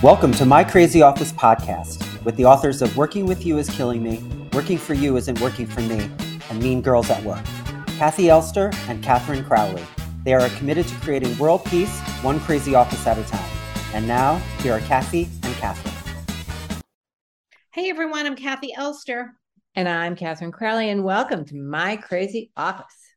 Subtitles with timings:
[0.00, 4.00] Welcome to My Crazy Office podcast with the authors of Working with You is Killing
[4.00, 6.08] Me, Working for You Isn't Working for Me,
[6.48, 7.42] and Mean Girls at Work.
[7.98, 9.82] Kathi Elster and Katherine Crowley.
[10.22, 13.50] They are committed to creating world peace, one crazy office at a time.
[13.92, 16.80] And now, here are Kathi and Katherine.
[17.72, 19.34] Hey everyone, I'm Kathi Elster.
[19.74, 23.07] And I'm Katherine Crowley, and welcome to My Crazy Office.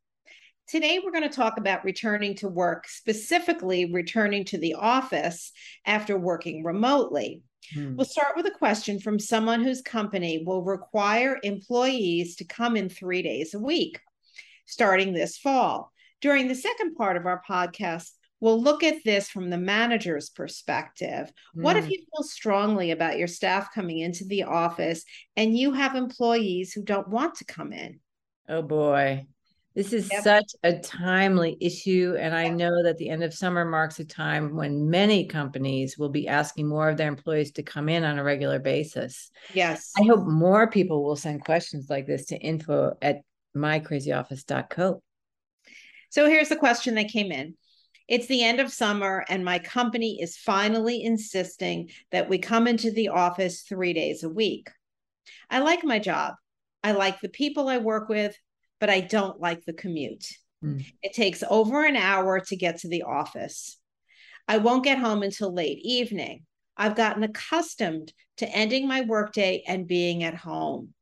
[0.71, 5.51] Today, we're going to talk about returning to work, specifically returning to the office
[5.85, 7.41] after working remotely.
[7.73, 7.97] Hmm.
[7.97, 12.87] We'll start with a question from someone whose company will require employees to come in
[12.87, 13.99] three days a week
[14.65, 15.91] starting this fall.
[16.21, 21.33] During the second part of our podcast, we'll look at this from the manager's perspective.
[21.53, 21.63] Mm.
[21.63, 21.91] What if hmm.
[21.91, 25.03] you feel strongly about your staff coming into the office
[25.35, 27.99] and you have employees who don't want to come in?
[28.47, 29.27] Oh boy.
[29.73, 30.23] This is yep.
[30.23, 32.15] such a timely issue.
[32.19, 36.09] And I know that the end of summer marks a time when many companies will
[36.09, 39.31] be asking more of their employees to come in on a regular basis.
[39.53, 39.93] Yes.
[39.97, 43.21] I hope more people will send questions like this to info at
[43.55, 45.01] mycrazyoffice.co.
[46.09, 47.55] So here's the question that came in.
[48.09, 52.91] It's the end of summer, and my company is finally insisting that we come into
[52.91, 54.69] the office three days a week.
[55.49, 56.33] I like my job.
[56.83, 58.35] I like the people I work with,
[58.81, 60.25] but I don't like the commute.
[60.65, 60.83] Mm.
[61.01, 63.77] It takes over an hour to get to the office.
[64.47, 66.45] I won't get home until late evening.
[66.75, 70.95] I've gotten accustomed to ending my workday and being at home.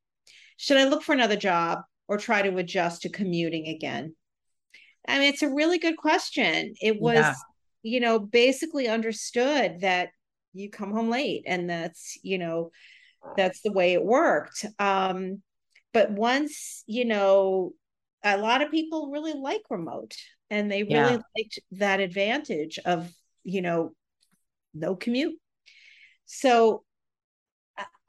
[0.57, 4.13] Should I look for another job or try to adjust to commuting again?
[5.07, 6.73] I mean, it's a really good question.
[6.81, 7.33] It was, yeah.
[7.81, 10.09] you know, basically understood that
[10.51, 12.71] you come home late and that's, you know,
[13.37, 14.65] that's the way it worked.
[14.79, 15.41] Um,
[15.93, 17.73] but once, you know,
[18.23, 20.13] a lot of people really like remote
[20.49, 21.21] and they really yeah.
[21.37, 23.11] liked that advantage of,
[23.43, 23.91] you know,
[24.73, 25.35] no commute.
[26.25, 26.83] So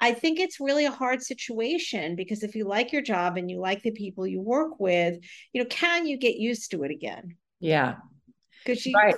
[0.01, 3.61] I think it's really a hard situation because if you like your job and you
[3.61, 5.19] like the people you work with,
[5.53, 7.37] you know, can you get used to it again?
[7.61, 7.97] Yeah.
[8.65, 9.15] Because you right.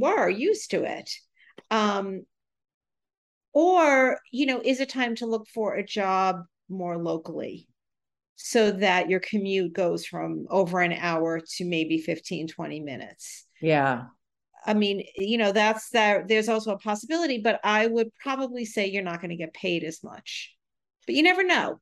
[0.00, 1.10] were used to it.
[1.70, 2.24] Um,
[3.52, 7.68] or, you know, is it time to look for a job more locally
[8.36, 13.46] so that your commute goes from over an hour to maybe 15, 20 minutes?
[13.60, 14.04] Yeah.
[14.66, 16.28] I mean, you know, that's that.
[16.28, 19.84] There's also a possibility, but I would probably say you're not going to get paid
[19.84, 20.54] as much.
[21.06, 21.80] But you never know.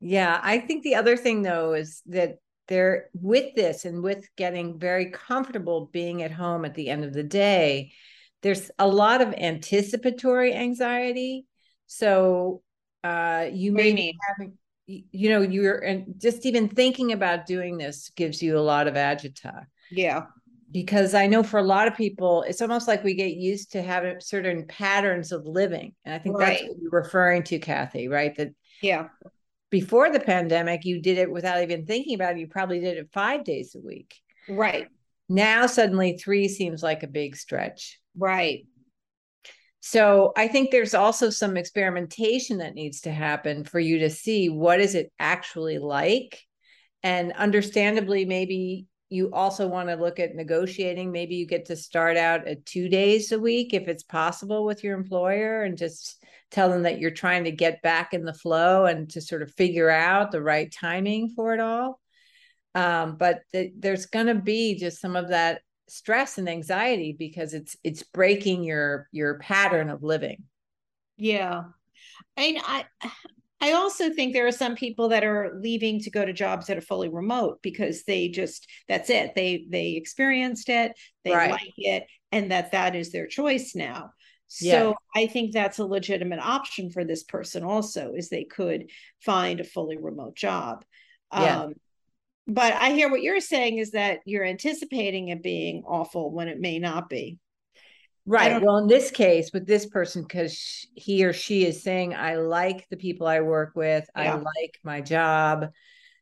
[0.00, 2.36] Yeah, I think the other thing though is that
[2.68, 7.12] they're with this and with getting very comfortable being at home at the end of
[7.12, 7.92] the day,
[8.42, 11.46] there's a lot of anticipatory anxiety.
[11.86, 12.62] So
[13.02, 18.10] uh you may be having you know you're and just even thinking about doing this
[18.16, 20.22] gives you a lot of agita yeah
[20.70, 23.82] because I know for a lot of people, it's almost like we get used to
[23.82, 25.94] having certain patterns of living.
[26.04, 26.58] And I think right.
[26.58, 28.36] that's what you're referring to, Kathi, right?
[28.36, 29.08] That yeah.
[29.70, 32.38] Before the pandemic, you did it without even thinking about it.
[32.38, 34.14] You probably did it five days a week.
[34.48, 34.88] Right.
[35.28, 37.98] Now suddenly three seems like a big stretch.
[38.16, 38.66] Right.
[39.80, 44.48] So I think there's also some experimentation that needs to happen for you to see
[44.48, 46.42] what is it actually like
[47.02, 51.10] and understandably maybe you also want to look at negotiating.
[51.10, 54.84] Maybe you get to start out at two days a week if it's possible with
[54.84, 58.84] your employer and just tell them that you're trying to get back in the flow
[58.84, 62.00] and to sort of figure out the right timing for it all.
[62.74, 67.54] Um, but th- there's going to be just some of that stress and anxiety because
[67.54, 70.44] it's it's breaking your your pattern of living.
[71.16, 71.64] Yeah.
[72.36, 73.08] I I
[73.60, 76.78] I also think there are some people that are leaving to go to jobs that
[76.78, 79.34] are fully remote because they just that's it.
[79.34, 80.92] They they experienced it,
[81.24, 81.50] they right.
[81.50, 84.10] like it, and that that is their choice now.
[84.46, 84.66] So
[85.16, 85.22] yeah.
[85.22, 88.90] I think that's a legitimate option for this person also is they could
[89.20, 90.84] find a fully remote job.
[91.32, 91.62] Yeah.
[91.62, 91.74] Um,
[92.48, 96.58] but I hear what you're saying is that you're anticipating it being awful when it
[96.58, 97.38] may not be.
[98.24, 98.60] Right.
[98.60, 102.86] Well, in this case, with this person, because he or she is saying, I like
[102.88, 104.34] the people I work with, yeah.
[104.34, 105.70] I like my job.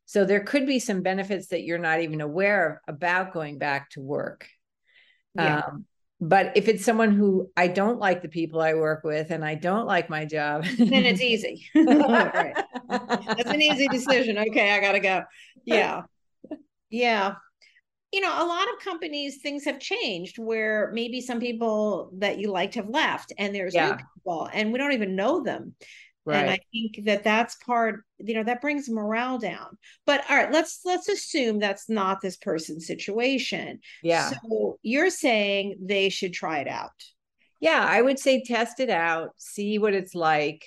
[0.05, 3.91] So there could be some benefits that you're not even aware of about going back
[3.91, 4.49] to work.
[5.35, 5.63] Yeah.
[5.67, 5.85] Um,
[6.21, 9.55] but if it's someone who I don't like the people I work with and I
[9.55, 11.67] don't like my job, then it's easy.
[11.75, 12.55] right.
[12.89, 14.39] That's an easy decision.
[14.39, 15.23] Okay, I got to go.
[15.65, 16.03] Yeah.
[16.91, 17.37] Yeah
[18.13, 22.51] you know, a lot of companies, things have changed where maybe some people that you
[22.51, 23.89] liked have left and there's yeah.
[23.89, 25.75] new people and we don't even know them.
[26.25, 26.39] Right.
[26.39, 29.79] And I think that that's part, you know, that brings morale down.
[30.07, 33.81] But all right, let's let's assume that's not this person's situation.
[34.03, 34.31] Yeah.
[34.31, 36.91] So you're saying they should try it out.
[37.61, 40.65] Yeah, I would say test it out, see what it's like.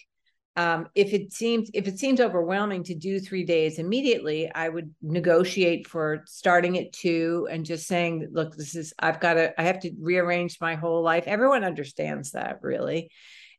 [0.59, 4.93] Um, if it seems if it seems overwhelming to do three days immediately, I would
[5.01, 9.63] negotiate for starting at two and just saying, look, this is I've got to I
[9.63, 11.23] have to rearrange my whole life.
[11.27, 13.09] Everyone understands that really.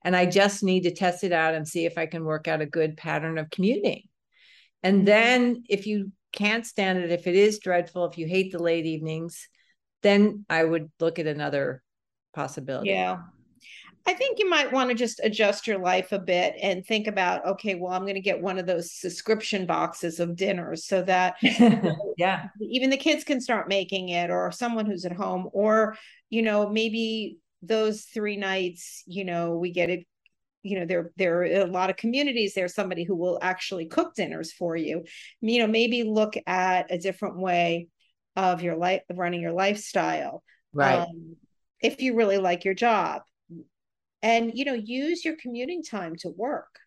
[0.05, 2.61] And I just need to test it out and see if I can work out
[2.61, 4.03] a good pattern of commuting.
[4.82, 5.05] And mm-hmm.
[5.06, 8.85] then if you can't stand it, if it is dreadful, if you hate the late
[8.85, 9.49] evenings,
[10.03, 11.82] then I would look at another
[12.35, 12.91] possibility.
[12.91, 13.20] Yeah.
[14.06, 17.47] I think you might want to just adjust your life a bit and think about,
[17.47, 21.37] okay, well, I'm going to get one of those subscription boxes of dinners so that
[22.17, 25.97] yeah, even the kids can start making it or someone who's at home or,
[26.31, 30.06] you know, maybe those three nights, you know, we get it
[30.62, 34.14] you know there there are a lot of communities there's somebody who will actually cook
[34.14, 35.05] dinners for you.
[35.41, 37.88] You know maybe look at a different way
[38.37, 40.43] of your life of running your lifestyle
[40.73, 41.00] right.
[41.00, 41.37] um,
[41.82, 43.23] if you really like your job
[44.22, 46.78] and you know use your commuting time to work.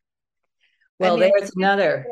[0.99, 2.05] Well I mean, there's another.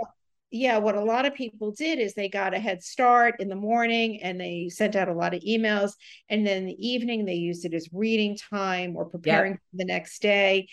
[0.50, 3.56] Yeah what a lot of people did is they got a head start in the
[3.56, 5.94] morning and they sent out a lot of emails
[6.29, 9.59] and then in the evening they used it as reading time or preparing yep.
[9.71, 10.68] for the next day.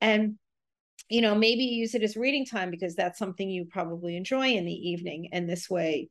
[0.00, 0.36] And
[1.08, 4.64] you know maybe use it as reading time because that's something you probably enjoy in
[4.64, 6.08] the evening and this way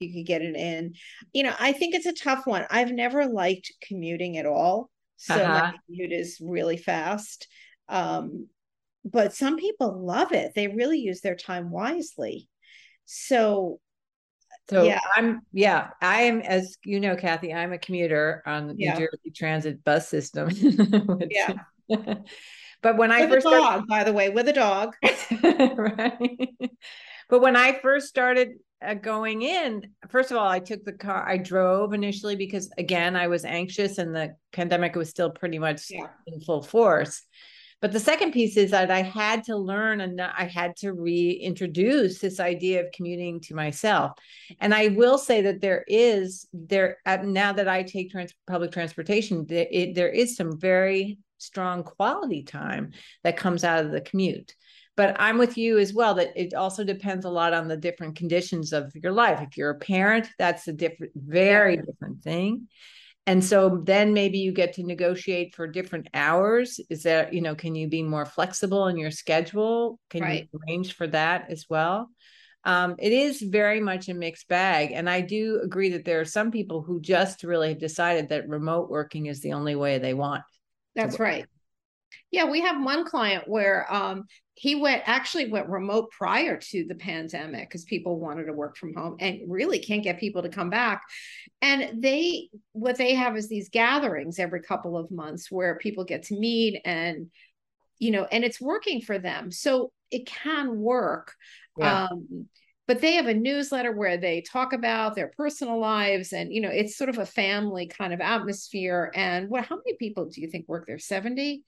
[0.00, 0.94] you could get it in.
[1.32, 2.64] You know i think it's a tough one.
[2.70, 5.72] I've never liked commuting at all so uh-huh.
[5.72, 7.46] my commute is really fast
[7.88, 8.48] um,
[9.04, 12.48] but some people love it they really use their time wisely
[13.04, 13.78] so
[14.70, 15.00] so yeah.
[15.16, 18.92] I'm yeah, I am as you know, Kathi, I'm a commuter on the yeah.
[18.92, 20.50] New Jersey Transit bus system.
[21.30, 21.54] yeah.
[22.80, 24.94] But when I first dog, started, by the way, with a dog,
[25.42, 26.48] right?
[27.28, 31.28] But when I first started uh, going in, first of all, I took the car.
[31.28, 35.90] I drove initially because again, I was anxious, and the pandemic was still pretty much
[35.90, 36.06] yeah.
[36.26, 37.22] in full force.
[37.80, 42.18] But the second piece is that I had to learn and I had to reintroduce
[42.18, 44.12] this idea of commuting to myself.
[44.60, 48.72] And I will say that there is there uh, now that I take trans, public
[48.72, 52.90] transportation, there, it, there is some very strong quality time
[53.22, 54.56] that comes out of the commute
[54.98, 58.16] but i'm with you as well that it also depends a lot on the different
[58.16, 59.40] conditions of your life.
[59.40, 62.68] If you're a parent that's a different very different thing.
[63.26, 66.80] And so then maybe you get to negotiate for different hours.
[66.90, 70.00] Is that you know can you be more flexible in your schedule?
[70.10, 70.48] Can right.
[70.52, 72.10] you arrange for that as well?
[72.64, 74.90] Um, it is very much a mixed bag.
[74.92, 78.48] And i do agree that there are some people who just really have decided that
[78.48, 80.42] remote working is the only way they want
[80.98, 81.46] that's right.
[82.30, 84.24] Yeah, we have one client where um,
[84.54, 88.94] he went actually went remote prior to the pandemic because people wanted to work from
[88.94, 91.02] home and really can't get people to come back.
[91.62, 96.24] And they what they have is these gatherings every couple of months where people get
[96.24, 97.30] to meet and
[97.98, 99.50] you know, and it's working for them.
[99.50, 101.34] So it can work.
[101.76, 102.04] Yeah.
[102.04, 102.48] Um,
[102.88, 106.70] but they have a newsletter where they talk about their personal lives and you know
[106.70, 110.48] it's sort of a family kind of atmosphere and what how many people do you
[110.50, 111.62] think work there 70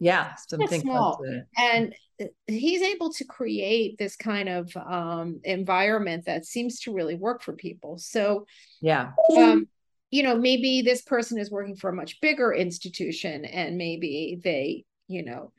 [0.00, 1.20] yeah something small
[1.56, 7.14] and uh, he's able to create this kind of um, environment that seems to really
[7.14, 8.46] work for people so
[8.80, 9.66] yeah um,
[10.10, 14.84] you know maybe this person is working for a much bigger institution and maybe they
[15.06, 15.52] you know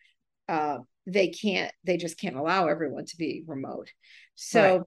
[0.47, 3.90] uh, they can't they just can't allow everyone to be remote
[4.35, 4.81] so right.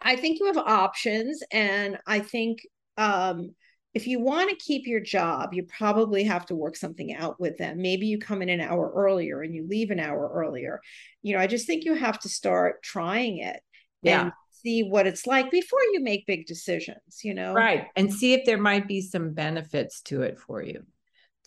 [0.00, 1.42] I think you have options.
[1.50, 2.66] And I think
[2.96, 3.54] um,
[3.94, 7.56] if you want to keep your job, you probably have to work something out with
[7.56, 7.80] them.
[7.80, 10.80] Maybe you come in an hour earlier and you leave an hour earlier.
[11.22, 13.60] You know, I just think you have to start trying it.
[14.02, 14.30] Yeah.
[14.52, 17.52] see what it's like before you make big decisions, you know?
[17.52, 17.86] Right.
[17.96, 20.84] And see if there might be some benefits to it for you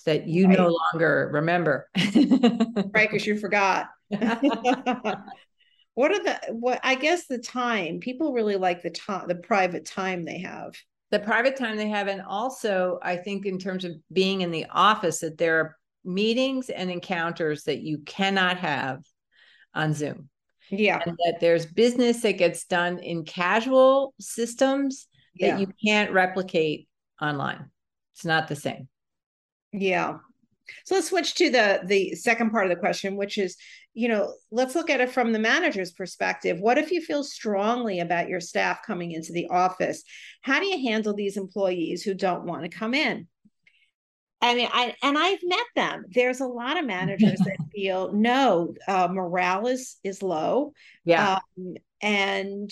[0.06, 0.58] that you right.
[0.58, 1.88] no longer remember.
[1.96, 2.92] right.
[2.94, 3.88] Because you forgot.
[5.94, 9.86] what are the what i guess the time people really like the time the private
[9.86, 10.74] time they have
[11.12, 14.66] the private time they have and also i think in terms of being in the
[14.72, 19.04] office that there are meetings and encounters that you cannot have
[19.74, 20.30] on zoom.
[20.70, 21.02] Yeah.
[21.06, 25.08] And that there's business that gets done in casual systems
[25.40, 25.58] that yeah.
[25.58, 26.88] you can't replicate
[27.22, 27.70] online.
[28.16, 28.88] It's not the same.
[29.74, 30.18] Yeah
[30.86, 33.58] so let's switch to the the second part of the question which is
[33.94, 36.60] you know, let's look at it from the manager's perspective.
[36.60, 40.04] What if you feel strongly about your staff coming into the office?
[40.42, 43.28] How do you handle these employees who don't want to come in?
[44.42, 46.06] I mean, I and I've met them.
[46.10, 50.74] There's a lot of managers that feel no, uh, morale is is low.
[51.06, 52.72] Yeah, um, and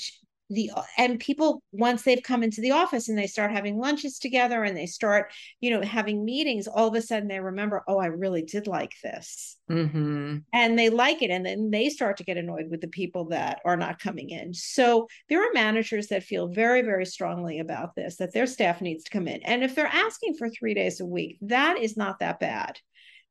[0.50, 4.64] the and people once they've come into the office and they start having lunches together
[4.64, 8.08] and they start you know having meetings all of a sudden they remember oh i
[8.08, 9.58] really did like this.
[9.70, 10.38] Mm-hmm.
[10.52, 13.60] and they like it and then they start to get annoyed with the people that
[13.66, 14.52] are not coming in.
[14.52, 19.04] So there are managers that feel very very strongly about this that their staff needs
[19.04, 19.44] to come in.
[19.44, 22.80] And if they're asking for three days a week that is not that bad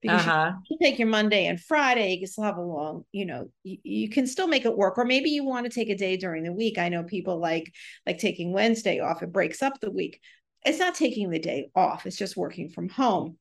[0.01, 0.53] because uh-huh.
[0.71, 3.79] you, take your Monday and Friday, you can still have a long, you know, you,
[3.83, 4.97] you, can still make it work.
[4.97, 6.79] Or maybe you want to take a day during the week.
[6.79, 7.73] I know people like
[8.07, 9.23] like taking Wednesday off.
[9.23, 10.21] It breaks up the week.
[10.65, 12.07] It's not taking the day off.
[12.07, 13.39] It's just working from home.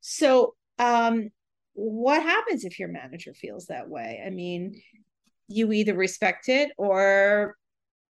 [0.00, 1.30] So um
[1.72, 4.22] what happens if your manager feels that way?
[4.24, 4.80] I mean,
[5.48, 7.54] you either respect it or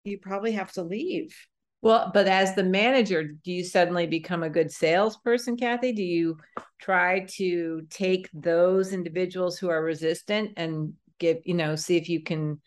[0.04, 1.36] you probably have to leave.
[1.82, 5.94] Well, but as the manager, do you suddenly become a good salesperson, Kathi?
[5.94, 6.38] Do you
[6.80, 12.22] try to take those individuals who are resistant and give, you know, see if you
[12.22, 12.60] can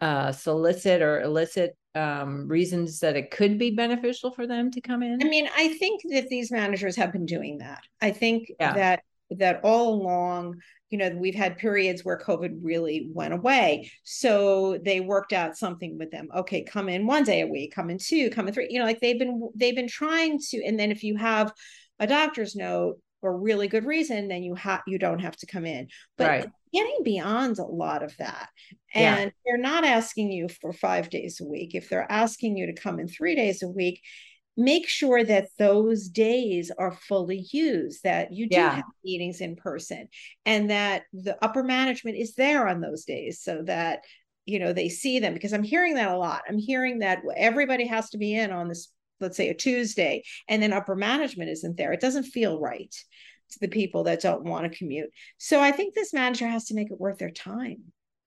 [0.00, 5.02] uh, solicit or elicit um, reasons that it could be beneficial for them to come
[5.02, 5.20] in?
[5.22, 7.82] I mean, I think that these managers have been doing that.
[8.00, 8.74] I think yeah.
[8.74, 9.02] that
[9.38, 10.56] that all along
[10.90, 13.90] you know we've had periods where covid really went away.
[14.02, 16.28] So they worked out something with them.
[16.34, 18.68] Okay come in one day a week come in two come in three.
[18.70, 21.52] You know like they've been they've been trying to and then if you have
[21.98, 25.64] a doctor's note or really good reason then you have you don't have to come
[25.64, 25.88] in.
[26.18, 26.46] But right.
[26.72, 28.48] getting beyond a lot of that
[28.94, 29.30] and yeah.
[29.46, 31.74] they're not asking you for five days a week.
[31.74, 34.02] If they're asking you to come in three days a week
[34.60, 38.76] make sure that those days are fully used that you do yeah.
[38.76, 40.06] have meetings in person
[40.44, 44.00] and that the upper management is there on those days so that
[44.44, 46.42] you know they see them because i'm hearing that a lot.
[46.48, 50.62] I'm hearing that everybody has to be in on this let's say a tuesday and
[50.62, 51.92] then upper management isn't there.
[51.92, 52.94] It doesn't feel right
[53.50, 55.10] to the people that don't want to commute.
[55.38, 57.84] So i think this manager has to make it worth their time.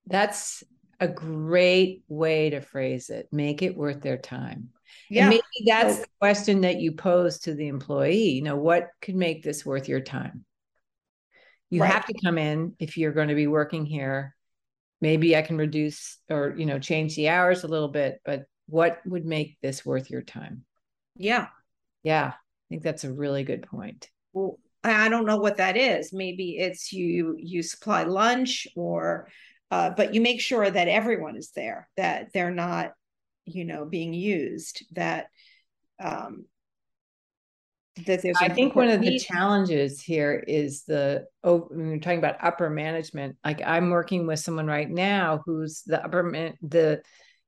[0.08, 0.64] That's
[1.00, 3.28] a great way to phrase it.
[3.32, 4.70] Make it worth their time
[5.10, 5.24] yeah.
[5.24, 8.30] And maybe that's the question that you pose to the employee.
[8.30, 10.46] You know, what could make this worth your time?
[11.70, 11.92] You right.
[11.92, 14.36] have to come in if you're going to be working here.
[15.02, 19.00] Maybe I can reduce or, you know, change the hours a little bit, but what
[19.06, 20.64] would make this worth your time?
[21.16, 21.48] Yeah.
[22.04, 22.34] Yeah.
[22.34, 24.10] I think that's a really good point.
[24.34, 26.12] Well, I don't know what that is.
[26.14, 29.30] Maybe it's you you supply lunch or
[29.72, 32.94] uh, but you make sure that everyone is there, that they're not
[33.46, 35.28] you know being used that
[36.00, 36.46] um
[38.06, 42.20] that there's i think one of the challenges here is the oh when you're talking
[42.20, 47.02] about upper management like i'm working with someone right now who's the upper man, the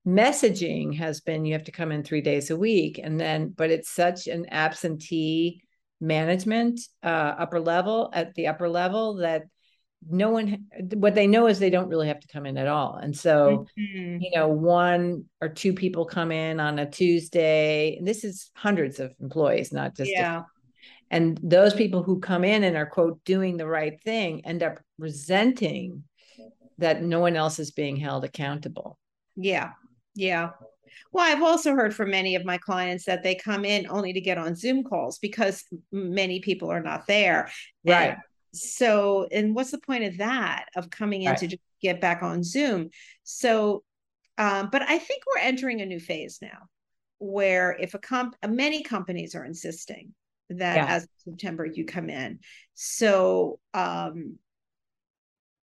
[0.06, 3.72] messaging has been you have to come in three days a week and then but
[3.72, 5.62] it's such an absentee
[6.00, 9.44] management uh, upper level at the upper level that
[10.10, 12.96] no one what they know is they don't really have to come in at all
[12.96, 14.22] and so mm-hmm.
[14.22, 19.00] you know one or two people come in on a tuesday and this is hundreds
[19.00, 20.44] of employees not just yeah
[21.12, 24.80] and those people who come in and are quote doing the right thing end up
[24.98, 26.04] resenting
[26.78, 28.98] that no one else is being held accountable
[29.36, 29.72] yeah
[30.14, 30.52] yeah
[31.12, 34.22] well, I've also heard from many of my clients that they come in only to
[34.22, 37.50] get on Zoom calls because many people are not there.
[37.86, 38.10] Right.
[38.10, 38.18] And
[38.56, 41.38] so and what's the point of that of coming in right.
[41.38, 42.90] to just get back on zoom
[43.24, 43.84] so
[44.38, 46.68] um, but i think we're entering a new phase now
[47.20, 50.14] where if a comp many companies are insisting
[50.50, 50.86] that yeah.
[50.88, 52.40] as september you come in
[52.74, 54.38] so um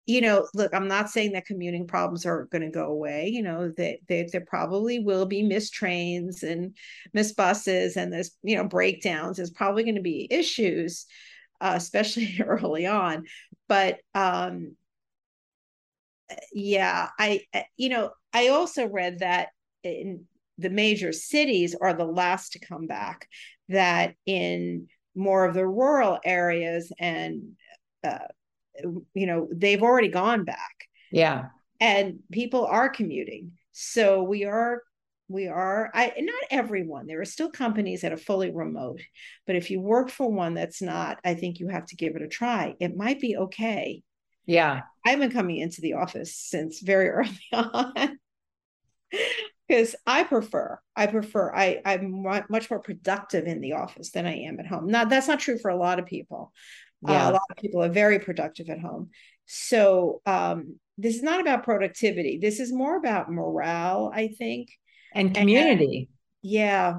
[0.09, 3.43] you know look i'm not saying that commuting problems are going to go away you
[3.43, 6.75] know that they, there probably will be missed trains and
[7.13, 11.07] missed buses and there's you know breakdowns there's probably going to be issues
[11.61, 13.25] uh, especially early on.
[13.69, 14.77] But um,
[16.53, 17.43] yeah, I
[17.77, 19.49] you know I also read that
[19.83, 20.25] in
[20.59, 23.29] the major cities are the last to come back.
[23.69, 27.57] That in more of the rural areas and
[28.05, 28.19] uh,
[29.15, 30.89] you know they've already gone back.
[31.11, 31.47] Yeah,
[31.81, 33.53] and people are commuting.
[33.73, 34.83] So we are
[35.29, 39.01] we are i not everyone there are still companies that are fully remote
[39.47, 42.23] but if you work for one that's not i think you have to give it
[42.23, 42.75] a try.
[42.81, 44.03] It might be okay.
[44.47, 44.83] Yeah.
[45.05, 48.19] I've been coming into the office since very early on.
[49.67, 54.35] Because i prefer i prefer i i'm much more productive in the office than i
[54.35, 54.87] am at home.
[54.87, 56.53] Now that's not true for a lot of people.
[57.07, 57.27] Yeah.
[57.27, 59.11] Uh, a lot of people are very productive at home.
[59.47, 62.39] So um this is not about productivity.
[62.39, 64.69] This is more about morale i think
[65.15, 66.09] and uh, community.
[66.43, 66.95] And, yeah.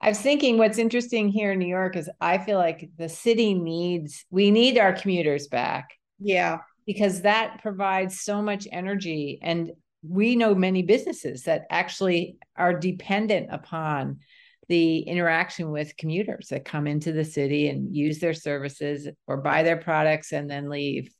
[0.00, 3.54] I was thinking what's interesting here in New York is I feel like the city
[3.54, 5.90] needs, we need our commuters back.
[6.18, 6.58] Yeah.
[6.86, 9.38] Because that provides so much energy.
[9.42, 14.20] And we know many businesses that actually are dependent upon
[14.68, 19.62] the interaction with commuters that come into the city and use their services or buy
[19.62, 21.10] their products and then leave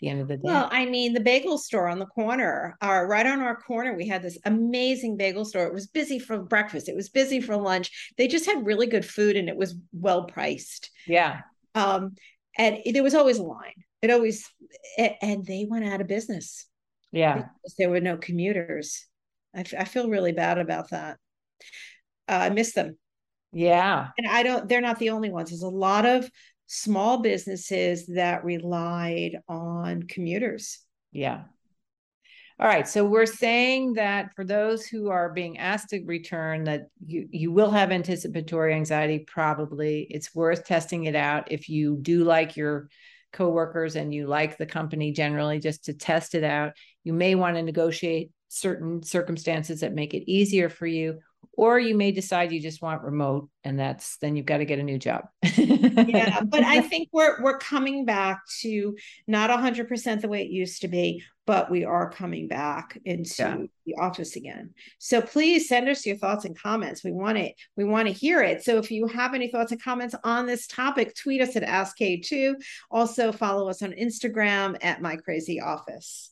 [0.00, 0.42] the end of the day.
[0.44, 4.08] Well, I mean, the bagel store on the corner, uh, right on our corner, we
[4.08, 5.66] had this amazing bagel store.
[5.66, 8.12] It was busy for breakfast, it was busy for lunch.
[8.16, 10.90] They just had really good food and it was well priced.
[11.06, 11.40] Yeah.
[11.74, 12.14] Um,
[12.58, 13.84] and there was always a line.
[14.02, 14.48] It always,
[14.98, 16.66] and they went out of business.
[17.12, 17.46] Yeah.
[17.76, 19.06] there were no commuters.
[19.54, 21.18] I, I feel really bad about that.
[22.28, 22.96] Uh, I miss them.
[23.52, 24.08] Yeah.
[24.16, 25.50] And I don't, they're not the only ones.
[25.50, 26.30] There's a lot of
[26.72, 30.78] small businesses that relied on commuters.
[31.10, 31.42] Yeah.
[32.60, 32.86] All right.
[32.86, 37.50] So we're saying that for those who are being asked to return, that you you
[37.50, 39.24] will have anticipatory anxiety.
[39.26, 42.88] Probably, it's worth testing it out if you do like your
[43.32, 46.74] coworkers and you like the company generally, just to test it out.
[47.02, 51.18] You may want to negotiate certain circumstances that make it easier for you,
[51.60, 54.78] or you may decide you just want remote and that's then you've got to get
[54.78, 55.26] a new job.
[55.42, 60.80] Yeah but i think we're we're coming back to not 100% the way it used
[60.80, 63.56] to be but we are coming back into yeah.
[63.84, 64.72] the office again.
[64.98, 67.02] So please send us your thoughts and comments.
[67.02, 68.64] We want it we want to hear it.
[68.64, 72.54] So if you have any thoughts and comments on this topic tweet us at ask2
[72.90, 76.30] also follow us on instagram at my crazy office.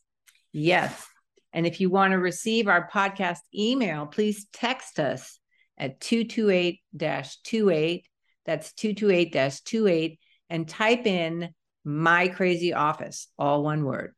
[0.52, 1.06] Yes
[1.52, 5.38] and if you want to receive our podcast email, please text us
[5.76, 8.07] at 228 28.
[8.45, 11.49] That's 228 28 and type in
[11.85, 14.14] my crazy office, all one word.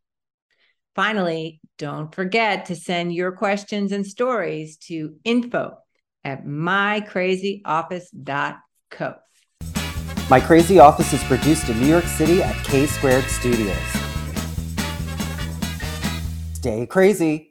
[0.95, 5.79] Finally, don't forget to send your questions and stories to info
[6.25, 9.15] at mycrazyoffice.co.
[10.29, 14.10] My Crazy Office is produced in New York City at K Squared Studios.
[16.61, 17.50] Stay crazy.